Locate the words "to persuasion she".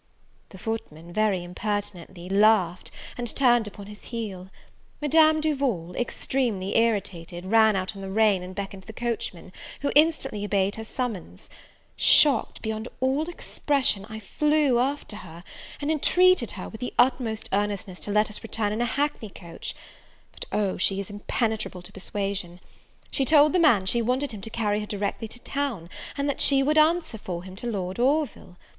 21.83-23.23